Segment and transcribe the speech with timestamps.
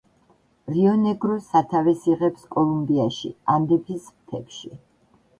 [0.75, 4.73] რიო-ნეგრო სათავეს იღებს კოლუმბიაში, ანდების მთებში.